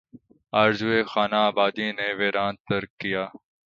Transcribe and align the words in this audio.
آرزوئے 0.53 0.99
خانہ 1.11 1.39
آبادی 1.49 1.87
نے 1.97 2.07
ویراں 2.19 2.51
تر 2.67 2.83
کیا 2.99 3.23